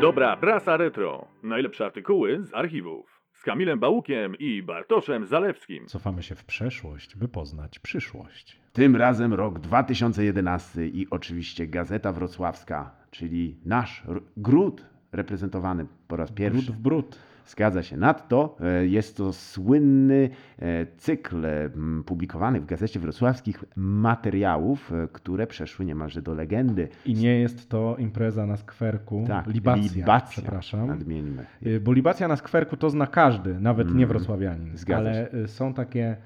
[0.00, 1.28] Dobra prasa retro.
[1.42, 3.20] Najlepsze artykuły z archiwów.
[3.32, 5.86] Z Kamilem Bałukiem i Bartoszem Zalewskim.
[5.86, 8.60] Cofamy się w przeszłość, by poznać przyszłość.
[8.72, 14.02] Tym razem rok 2011 i oczywiście Gazeta Wrocławska, czyli nasz
[14.36, 16.62] gród reprezentowany po raz pierwszy.
[16.62, 17.18] Brud w brud.
[17.46, 17.96] Zgadza się.
[17.96, 25.08] Nadto e, jest to słynny e, cykl e, m, publikowany w Gazecie Wrocławskich materiałów, e,
[25.12, 26.88] które przeszły niemalże do legendy.
[27.06, 29.24] I nie jest to impreza na skwerku.
[29.28, 30.30] Tak, libacja, libacja.
[30.30, 30.86] przepraszam.
[30.86, 31.46] Nadmieńmy.
[31.80, 34.76] Bo libacja na skwerku to zna każdy, nawet nie Mm, wrocławianin.
[34.76, 36.16] zgadza Ale y, są takie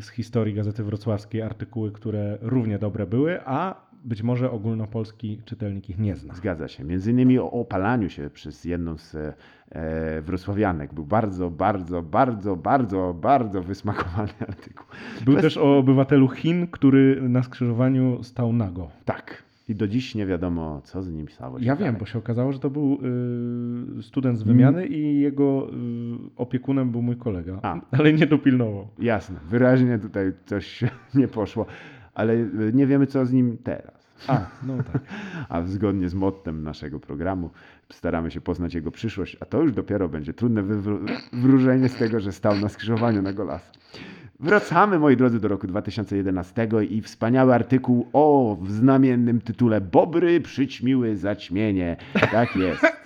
[0.00, 5.98] z historii Gazety Wrocławskiej artykuły, które równie dobre były, a być może ogólnopolski czytelnik ich
[5.98, 6.34] nie zna.
[6.34, 6.84] Zgadza się.
[6.84, 10.94] Między innymi o opalaniu się przez jedną z e, wrocławianek.
[10.94, 14.86] Był bardzo, bardzo, bardzo, bardzo, bardzo wysmakowany artykuł.
[15.24, 18.90] Był Bez- też o obywatelu Chin, który na skrzyżowaniu stał nago.
[19.04, 19.44] Tak.
[19.68, 21.58] I do dziś nie wiadomo, co z nim stało.
[21.60, 22.98] się Ja wiem, bo się okazało, że to był
[23.98, 25.72] y, student z wymiany i jego y,
[26.36, 27.80] opiekunem był mój kolega, A.
[27.98, 28.88] ale nie dopilnował.
[28.98, 31.66] Jasne, wyraźnie tutaj coś nie poszło,
[32.14, 33.93] ale e, nie wiemy, co z nim teraz.
[34.28, 35.02] A, no tak.
[35.48, 37.50] A zgodnie z mottem naszego programu
[37.92, 40.62] staramy się poznać jego przyszłość, a to już dopiero będzie trudne
[41.32, 43.72] wróżenie z tego, że stał na skrzyżowaniu na Golasa.
[44.40, 51.96] Wracamy, moi drodzy, do roku 2011 i wspaniały artykuł o znamiennym tytule Bobry przyćmiły zaćmienie.
[52.32, 53.03] Tak jest.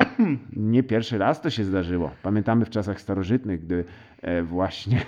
[0.56, 2.10] Nie pierwszy raz to się zdarzyło.
[2.22, 3.84] Pamiętamy w czasach starożytnych, gdy
[4.22, 5.00] e, właśnie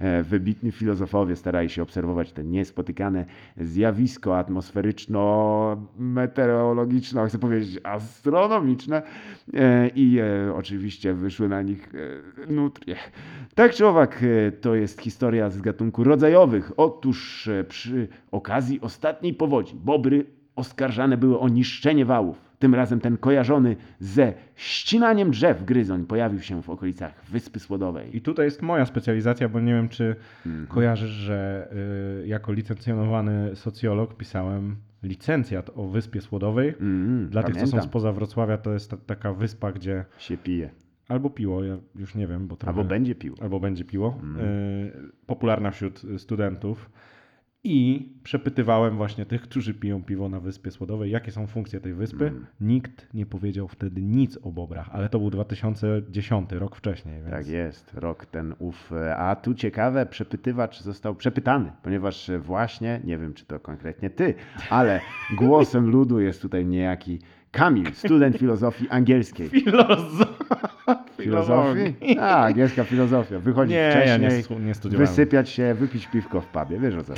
[0.00, 3.24] e, wybitni filozofowie starali się obserwować te niespotykane
[3.56, 9.02] zjawisko atmosferyczno-meteorologiczne, chcę powiedzieć astronomiczne
[9.54, 10.18] e, i
[10.54, 11.92] oczywiście wyszły na nich
[12.48, 12.96] nutrie.
[13.54, 14.24] Tak czy owak,
[14.60, 16.72] to jest historia z gatunku rodzajowych.
[16.76, 22.53] Otóż przy okazji ostatniej powodzi bobry oskarżane były o niszczenie wałów.
[22.64, 28.16] Tym razem ten kojarzony ze ścinaniem drzew gryzoń pojawił się w okolicach Wyspy Słodowej.
[28.16, 30.16] I tutaj jest moja specjalizacja, bo nie wiem, czy
[30.46, 30.66] Mhm.
[30.66, 31.68] kojarzysz, że
[32.22, 36.74] y, jako licencjonowany socjolog pisałem licencjat o Wyspie Słodowej.
[36.80, 37.88] Mm, Dla tych, co są pamiętam.
[37.90, 40.70] spoza Wrocławia, to jest ta, taka wyspa, gdzie się pije.
[41.08, 42.78] albo piło, ja już nie wiem, bo trochę...
[42.78, 43.34] Albo będzie pił.
[43.42, 44.40] albo będzie piło, Mm.
[44.40, 44.92] y,
[45.26, 46.90] popularna wśród studentów.
[47.66, 52.26] I przepytywałem właśnie tych, którzy piją piwo na Wyspie Słodowej, jakie są funkcje tej wyspy.
[52.26, 52.46] Mm.
[52.60, 57.14] Nikt nie powiedział wtedy nic o bobrach, ale to był 2010, rok wcześniej.
[57.20, 57.30] Więc...
[57.30, 58.92] Tak jest, rok ten ów.
[59.16, 64.34] A tu ciekawe, przepytywacz został przepytany, ponieważ właśnie, nie wiem czy to konkretnie ty,
[64.70, 65.00] ale
[65.36, 67.18] głosem ludu jest tutaj niejaki
[67.54, 69.48] Kamil, student filozofii angielskiej.
[69.64, 70.33] Filozof...
[71.24, 72.18] Filozofii?
[72.20, 73.38] A, angielska filozofia.
[73.38, 75.08] Wychodzić Nie, ja wcześniej, nie, su- nie studiowałem.
[75.10, 76.78] wysypiać się, wypić piwko w pubie.
[76.78, 77.14] Wiesz o co?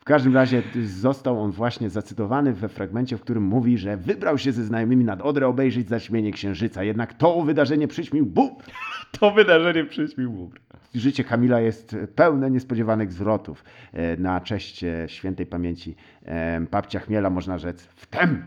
[0.00, 4.52] W każdym razie został on właśnie zacytowany we fragmencie, w którym mówi, że wybrał się
[4.52, 6.82] ze znajomymi nad Odrę obejrzeć zaćmienie księżyca.
[6.84, 8.62] Jednak to wydarzenie przyćmił Bóg.
[9.20, 10.58] To wydarzenie przyćmił bóbr.
[10.94, 13.64] Życie Kamila jest pełne niespodziewanych zwrotów.
[13.92, 18.44] E, Na cześć e, świętej pamięci e, babcia Chmiela można rzec wtem.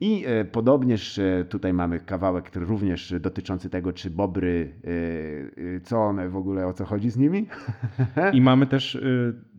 [0.00, 4.72] I e, podobnież e, tutaj mamy kawałek który również dotyczący tego, czy bobry,
[5.76, 7.46] e, co one w ogóle, o co chodzi z nimi.
[8.32, 8.98] I mamy też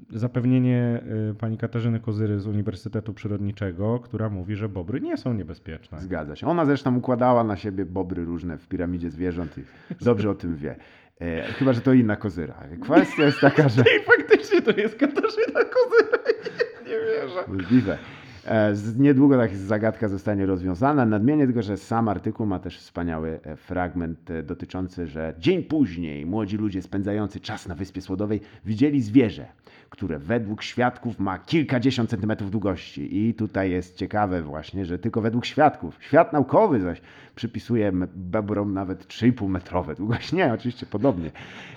[0.10, 1.04] zapewnienie
[1.40, 6.00] pani Katarzyny Kozyry z Uniwersytetu Przyrodniczego, która mówi, że bobry nie są niebezpieczne.
[6.00, 6.48] Zgadza się.
[6.48, 9.64] Ona zresztą układała na siebie bobry różne w piramidzie zwierząt i
[10.06, 10.76] dobrze o tym wie.
[11.22, 12.64] E, Chyba, że to inna kozyra.
[12.82, 13.82] Kwestia jest taka, że...
[14.02, 16.18] I faktycznie to jest Katarzyna Kozyra.
[16.88, 17.44] Nie wierzę.
[17.48, 17.98] Możliwe.
[18.48, 21.06] E, Niedługo ta zagadka zostanie rozwiązana.
[21.06, 26.26] Nadmienię tylko, że sam artykuł ma też wspaniały e, fragment e, dotyczący, że dzień później
[26.26, 29.46] młodzi ludzie spędzający czas na Wyspie Słodowej widzieli zwierzę,
[29.90, 33.18] które według świadków ma kilkadziesiąt centymetrów długości.
[33.18, 35.98] I tutaj jest ciekawe właśnie, że tylko według świadków.
[36.00, 37.02] Świat naukowy zaś
[37.36, 40.36] przypisuje bebrom nawet 3,5 metrowe długości.
[40.36, 41.32] Nie, oczywiście podobnie.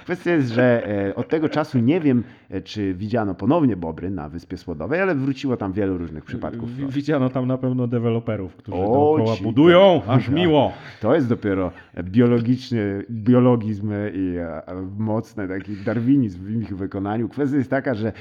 [0.04, 4.28] Kwestia jest, że e, od tego czasu nie wiem, e, czy widziano ponownie bobry na
[4.28, 6.92] Wyspie Słodowej, ale wróciło tam wielu różnych przypadków.
[6.92, 10.72] Widziano tam na pewno deweloperów, którzy O, dookoła budują, aż miło.
[11.00, 17.28] To jest dopiero biologiczny, biologizm i e, e, mocny taki darwinizm w ich wykonaniu.
[17.28, 18.12] Kwestia jest taka, że e,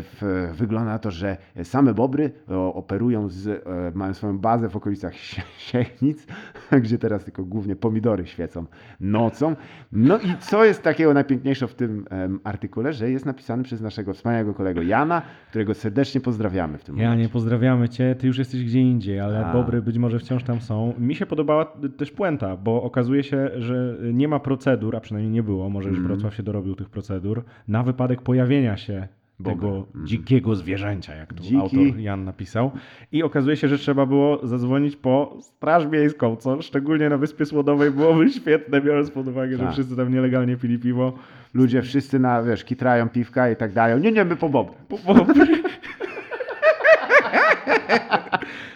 [0.00, 2.30] w, wygląda na to, że same bobry
[2.74, 3.64] operują z,
[3.96, 6.26] mają swoją bazę w okolicach Sie- Siechnic,
[6.82, 8.64] gdzie teraz tylko głównie pomidory świecą
[9.00, 9.56] nocą.
[9.92, 12.04] No i co jest takiego najpiękniejszego w tym
[12.44, 17.22] artykule, że jest napisany przez naszego wspaniałego kolego Jana, którego serdecznie pozdrawiamy w tym momencie.
[17.22, 19.52] nie pozdrawiamy cię, ty już jesteś gdzie indziej, ale A.
[19.52, 20.94] bobry być może wciąż tam są.
[20.98, 21.64] Mi się podobała
[21.96, 25.98] też puenta, bo okazuje się, że nie ma procedur, a przynajmniej nie było, może już
[25.98, 26.14] Mhm.
[26.14, 29.08] Wrocław się dorobił tych procedur, na wypadek pojawienia się
[29.38, 29.54] Boga.
[29.56, 30.06] tego Mhm.
[30.06, 31.56] dzikiego zwierzęcia, jak tu Dziki.
[31.56, 32.70] autor Jan napisał.
[33.12, 37.90] I okazuje się, że trzeba było zadzwonić po Straż Miejską, co szczególnie na Wyspie Słodowej
[37.90, 39.72] byłoby świetne, biorąc pod uwagę, że Tak.
[39.72, 41.12] wszyscy tam nielegalnie pili piwo.
[41.54, 44.00] Ludzie wszyscy na, wiesz, kitrają piwka i tak dalej.
[44.00, 44.74] Nie, nie, my po bob.
[44.88, 45.26] Po- po-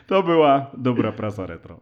[0.07, 1.77] To była dobra prasa retro.